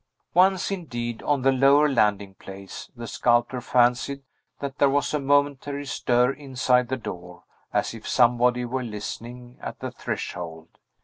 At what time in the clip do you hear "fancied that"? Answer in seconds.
3.61-4.79